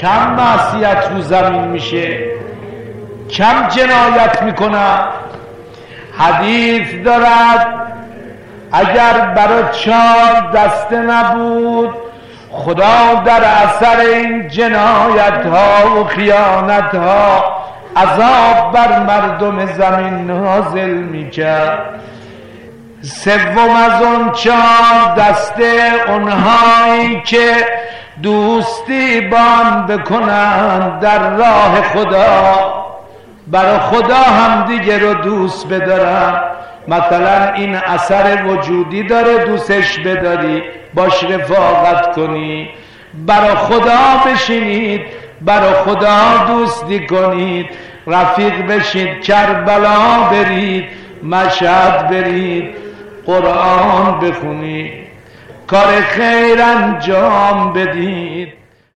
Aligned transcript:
کم 0.00 0.34
معصیت 0.34 1.08
رو 1.10 1.20
زمین 1.20 1.64
میشه 1.64 2.18
کم 3.30 3.68
جنایت 3.68 4.42
می‌کنم 4.42 5.08
حدیث 6.18 6.88
دارد 7.04 7.66
اگر 8.72 9.20
برای 9.36 9.62
چار 9.72 10.52
دسته 10.54 10.96
نبود 10.96 11.90
خدا 12.50 13.22
در 13.24 13.44
اثر 13.44 14.00
این 14.00 14.48
جنایت 14.48 15.46
ها 15.46 16.00
و 16.00 16.04
خیانت 16.04 16.94
ها 16.94 17.44
عذاب 17.96 18.72
بر 18.72 18.98
مردم 18.98 19.66
زمین 19.66 20.26
نازل 20.26 20.90
می‌کرد. 20.90 22.00
سوم 23.02 23.76
از 23.76 24.02
اون 24.02 24.32
چهار 24.32 25.14
دسته 25.18 25.92
اونهایی 26.08 27.20
که 27.24 27.66
دوستی 28.22 29.20
بان 29.20 29.86
بکنن 29.86 30.98
در 30.98 31.30
راه 31.36 31.82
خدا. 31.82 32.80
برای 33.46 33.78
خدا 33.78 34.16
هم 34.16 34.66
دیگه 34.66 34.98
رو 34.98 35.14
دوست 35.14 35.68
بدارن 35.68 36.42
مثلا 36.88 37.52
این 37.52 37.76
اثر 37.76 38.42
وجودی 38.46 39.02
داره 39.02 39.44
دوستش 39.44 39.98
بداری 39.98 40.62
باش 40.94 41.24
رفاقت 41.24 42.14
کنی. 42.14 42.68
برا 43.26 43.56
خدا 43.56 44.32
بشینید 44.32 45.00
برا 45.40 45.72
خدا 45.72 46.44
دوستی 46.46 47.06
کنید. 47.06 47.66
رفیق 48.06 48.66
بشید 48.66 49.22
کربلا 49.22 50.20
برید 50.30 50.84
مشهد 51.22 52.08
برید 52.08 52.74
قرآن 53.26 54.20
بخونید. 54.20 54.92
کار 55.70 56.00
خیر 56.00 56.62
انجام 56.62 57.72
بدید. 57.72 58.52